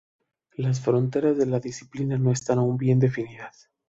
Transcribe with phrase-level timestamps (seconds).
[0.55, 3.69] Las fronteras de la disciplina no están aún bien definidas.